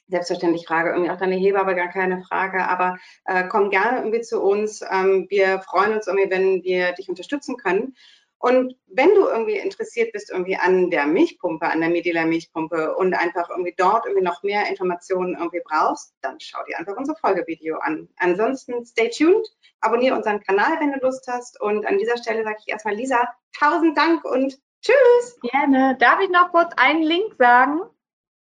Selbstverständlich 0.09 0.67
frage 0.67 0.91
irgendwie 0.91 1.13
auch 1.13 1.19
deine 1.19 1.37
Hebamme, 1.37 1.77
gar 1.77 1.87
keine 1.87 2.21
Frage, 2.25 2.69
aber 2.69 2.97
äh, 3.27 3.45
komm 3.47 3.71
gerne 3.71 3.99
irgendwie 3.99 4.23
zu 4.23 4.43
uns. 4.43 4.83
Ähm, 4.91 5.27
wir 5.31 5.61
freuen 5.61 5.95
uns 5.95 6.09
irgendwie, 6.09 6.29
wenn 6.29 6.65
wir 6.65 6.91
dich 6.95 7.09
unterstützen 7.09 7.57
können. 7.57 7.95
Und 8.39 8.77
wenn 8.87 9.15
du 9.15 9.27
irgendwie 9.27 9.57
interessiert 9.57 10.13
bist 10.13 10.31
irgendwie 10.31 10.57
an 10.57 10.91
der 10.91 11.07
Milchpumpe, 11.07 11.67
an 11.67 11.81
der 11.81 11.89
Medela 11.89 12.27
Milchpumpe 12.27 12.95
und 12.95 13.15
einfach 13.15 13.49
irgendwie 13.49 13.75
dort 13.77 14.05
irgendwie 14.07 14.25
noch 14.25 14.43
mehr 14.43 14.69
Informationen 14.69 15.35
irgendwie 15.35 15.63
brauchst, 15.65 16.15
dann 16.21 16.39
schau 16.41 16.63
dir 16.65 16.79
einfach 16.79 16.97
unser 16.97 17.17
Folgevideo 17.17 17.79
an. 17.79 18.09
Ansonsten 18.17 18.85
stay 18.85 19.09
tuned, 19.09 19.49
abonniere 19.81 20.17
unseren 20.17 20.41
Kanal, 20.41 20.79
wenn 20.81 20.93
du 20.93 20.99
Lust 21.01 21.27
hast. 21.27 21.61
Und 21.61 21.87
an 21.87 21.99
dieser 21.99 22.19
Stelle 22.19 22.45
sage 22.45 22.59
ich 22.61 22.73
erstmal 22.73 22.95
Lisa, 22.95 23.29
tausend 23.59 23.97
Dank 23.97 24.25
und 24.25 24.59
Tschüss. 24.83 25.41
Gerne. 25.41 25.97
Darf 25.99 26.21
ich 26.21 26.29
noch 26.29 26.51
kurz 26.51 26.75
einen 26.77 27.03
Link 27.03 27.37
sagen? 27.39 27.81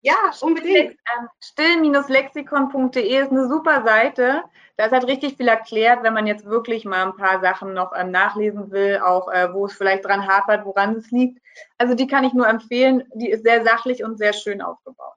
Ja, 0.03 0.31
unbedingt. 0.41 0.91
Ähm, 0.91 1.27
still-lexikon.de 1.39 3.21
ist 3.21 3.31
eine 3.31 3.47
super 3.47 3.83
Seite. 3.83 4.43
Da 4.75 4.85
ist 4.85 4.91
halt 4.91 5.05
richtig 5.05 5.37
viel 5.37 5.47
erklärt, 5.47 6.01
wenn 6.01 6.13
man 6.13 6.25
jetzt 6.25 6.45
wirklich 6.45 6.85
mal 6.85 7.05
ein 7.05 7.15
paar 7.15 7.39
Sachen 7.39 7.73
noch 7.73 7.93
ähm, 7.95 8.09
nachlesen 8.09 8.71
will, 8.71 8.99
auch 8.99 9.31
äh, 9.31 9.53
wo 9.53 9.67
es 9.67 9.73
vielleicht 9.73 10.05
dran 10.05 10.27
hapert, 10.27 10.65
woran 10.65 10.95
es 10.95 11.11
liegt. 11.11 11.39
Also 11.77 11.93
die 11.93 12.07
kann 12.07 12.23
ich 12.23 12.33
nur 12.33 12.47
empfehlen. 12.47 13.07
Die 13.13 13.29
ist 13.29 13.43
sehr 13.43 13.63
sachlich 13.63 14.03
und 14.03 14.17
sehr 14.17 14.33
schön 14.33 14.61
aufgebaut. 14.61 15.13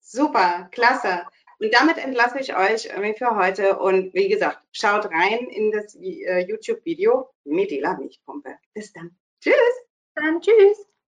Super, 0.00 0.68
klasse. 0.70 1.24
Und 1.58 1.74
damit 1.74 1.98
entlasse 1.98 2.38
ich 2.38 2.56
euch 2.56 2.88
für 3.16 3.34
heute. 3.34 3.78
Und 3.78 4.14
wie 4.14 4.28
gesagt, 4.28 4.60
schaut 4.72 5.06
rein 5.06 5.48
in 5.48 5.72
das 5.72 5.96
äh, 5.96 6.46
YouTube-Video 6.46 7.30
Medela 7.44 7.94
Milchpumpe. 7.94 8.56
Bis 8.72 8.92
dann. 8.92 9.16
Tschüss. 9.40 9.54
Dann 10.14 10.40
tschüss. 10.40 10.86